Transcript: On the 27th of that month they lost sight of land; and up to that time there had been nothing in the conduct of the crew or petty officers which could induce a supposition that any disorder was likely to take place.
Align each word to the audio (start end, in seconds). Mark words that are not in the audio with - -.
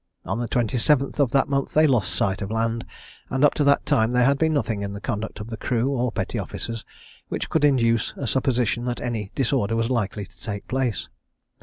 On 0.25 0.39
the 0.39 0.47
27th 0.47 1.19
of 1.19 1.29
that 1.29 1.47
month 1.47 1.75
they 1.75 1.85
lost 1.85 2.15
sight 2.15 2.41
of 2.41 2.49
land; 2.49 2.87
and 3.29 3.45
up 3.45 3.53
to 3.53 3.63
that 3.65 3.85
time 3.85 4.13
there 4.13 4.25
had 4.25 4.39
been 4.39 4.51
nothing 4.51 4.81
in 4.81 4.93
the 4.93 4.99
conduct 4.99 5.39
of 5.39 5.51
the 5.51 5.57
crew 5.57 5.89
or 5.89 6.11
petty 6.11 6.39
officers 6.39 6.83
which 7.29 7.51
could 7.51 7.63
induce 7.63 8.11
a 8.17 8.25
supposition 8.25 8.85
that 8.85 8.99
any 8.99 9.31
disorder 9.35 9.75
was 9.75 9.91
likely 9.91 10.25
to 10.25 10.41
take 10.41 10.67
place. 10.67 11.07